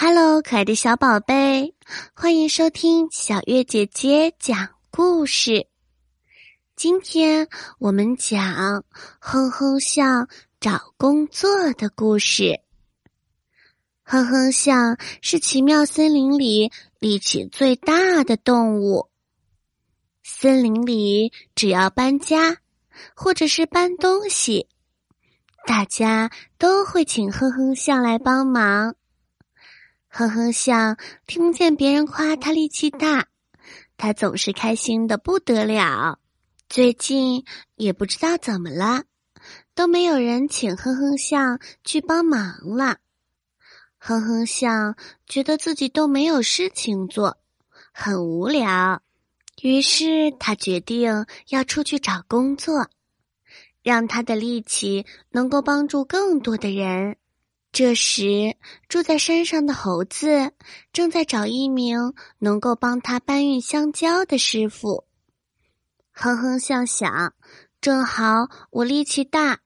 [0.00, 1.74] Hello，可爱的小宝贝，
[2.14, 5.66] 欢迎收听小月姐姐讲故事。
[6.76, 7.48] 今天
[7.80, 8.84] 我们讲
[9.18, 10.28] 哼哼象
[10.60, 12.60] 找工作的故事。
[14.04, 16.70] 哼哼象是奇妙森林里
[17.00, 19.08] 力气最大的动物。
[20.22, 22.58] 森林里只要搬家
[23.16, 24.68] 或者是搬东西，
[25.66, 28.94] 大家都会请哼哼象来帮忙。
[30.18, 30.96] 哼哼象
[31.28, 33.28] 听见别人夸他力气大，
[33.96, 36.18] 他总是开心的不得了。
[36.68, 37.44] 最近
[37.76, 39.04] 也不知道怎么了，
[39.76, 42.96] 都没有人请哼哼象去帮忙了。
[43.96, 44.96] 哼哼象
[45.28, 47.38] 觉得自己都没有事情做，
[47.92, 49.00] 很无聊，
[49.62, 52.88] 于是他决定要出去找工作，
[53.84, 57.18] 让他的力气能够帮助更多的人。
[57.70, 58.56] 这时，
[58.88, 60.52] 住在山上的猴子
[60.92, 65.04] 正在找一名能够帮他搬运香蕉的师傅。
[66.12, 67.34] 哼哼象想，
[67.80, 69.58] 正好我力气大，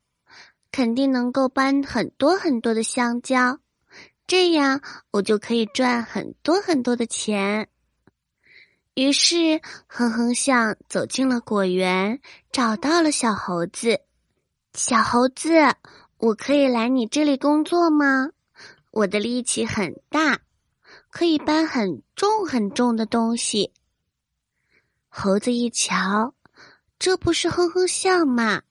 [0.73, 3.61] 肯定能够搬很多很多的香蕉，
[4.27, 7.69] 这样我就可以赚很多很多的钱。
[8.95, 14.01] 于是，哼哼象走进了果园，找到了小猴子。
[14.75, 15.49] 小猴子。
[16.23, 18.31] 我可以来你这里工作吗？
[18.93, 20.39] 我的力气很大，
[21.11, 23.73] 可以搬很重很重的东西。
[25.09, 26.33] 猴子一瞧，
[26.97, 28.63] 这不是哼哼象吗？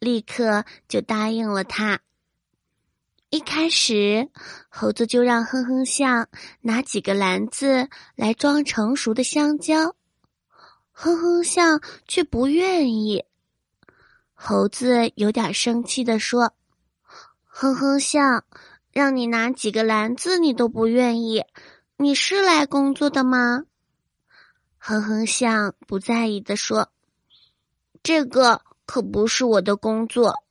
[0.00, 2.00] 立刻就答应了他。
[3.30, 4.28] 一开始，
[4.68, 6.28] 猴子就让哼哼象
[6.60, 9.94] 拿几个篮子来装成熟的香蕉，
[10.90, 13.24] 哼哼象却不愿意。
[14.32, 16.52] 猴子有点生气的说。
[17.56, 18.44] 哼哼象，
[18.90, 21.44] 让你拿几个篮子，你都不愿意。
[21.96, 23.62] 你是来工作的吗？
[24.76, 26.90] 哼哼象不在意的说
[28.02, 30.42] ：“这个可不是我的工作，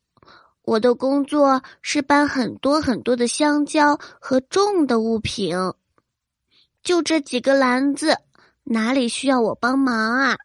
[0.61, 5.57] 我的工作是搬很多很多的香蕉和重的物品。
[6.83, 8.17] 就这几个篮子，
[8.63, 10.37] 哪里需要我帮忙啊？”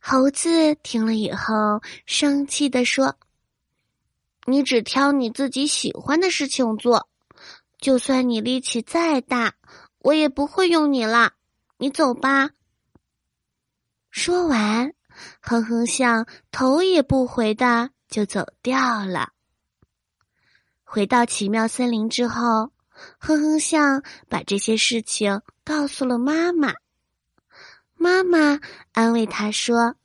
[0.00, 3.14] 猴子听了以后，生气的说。
[4.46, 7.08] 你只挑你自己喜欢的事情做，
[7.78, 9.54] 就算你力气再大，
[9.98, 11.32] 我也不会用你了。
[11.78, 12.50] 你走吧。
[14.10, 14.92] 说完，
[15.40, 19.32] 哼哼象头也不回的就走掉了。
[20.82, 22.70] 回到奇妙森林之后，
[23.18, 26.74] 哼哼象把这些事情告诉了妈妈。
[27.96, 28.60] 妈妈
[28.92, 29.96] 安慰他说：“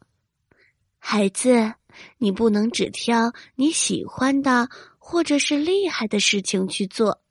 [0.97, 1.73] 孩子。”
[2.17, 7.21] 你不能只挑你喜欢的或者是厉害的事情去做，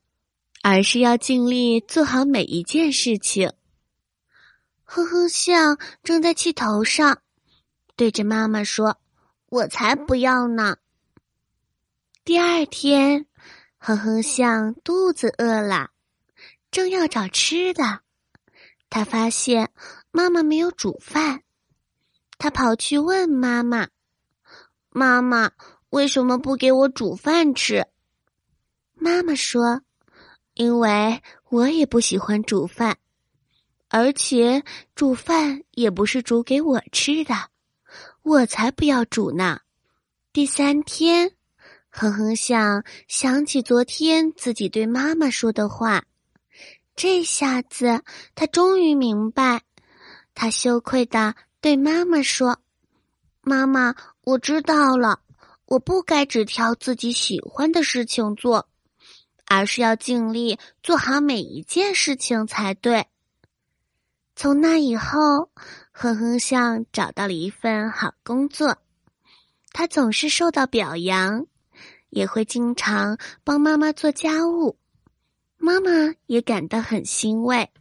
[0.61, 3.53] 而是要尽力做好每一件事情。
[4.83, 7.21] 哼哼象正在气头上，
[7.95, 8.99] 对着妈妈说
[9.47, 10.77] ：“我才不要呢！”
[12.25, 13.25] 第二天，
[13.77, 15.91] 哼哼象肚子饿了，
[16.71, 18.01] 正要找吃的，
[18.89, 19.71] 他发现
[20.11, 21.43] 妈妈没有煮饭，
[22.37, 23.87] 他跑去问妈妈。
[24.91, 25.51] 妈妈
[25.91, 27.85] 为什么不给我煮饭吃？
[28.95, 29.81] 妈妈说
[30.55, 32.97] ：“因为我也不喜欢煮饭，
[33.87, 34.63] 而且
[34.95, 37.35] 煮饭也不是煮给我吃的，
[38.23, 39.59] 我才不要煮呢。”
[40.33, 41.33] 第三天，
[41.89, 46.03] 哼哼象想起昨天自己对妈妈说的话，
[46.95, 49.61] 这下子他终于明白，
[50.33, 52.59] 他羞愧的对妈妈说
[53.41, 53.95] ：“妈妈。”
[54.29, 55.21] 我知道了，
[55.65, 58.69] 我不该只挑自己喜欢的事情做，
[59.47, 63.07] 而是要尽力做好每一件事情才对。
[64.35, 65.49] 从那以后，
[65.91, 68.77] 哼哼象找到了一份好工作，
[69.71, 71.47] 他总是受到表扬，
[72.09, 74.77] 也会经常帮妈妈做家务，
[75.57, 75.89] 妈妈
[76.27, 77.71] 也感到很欣慰。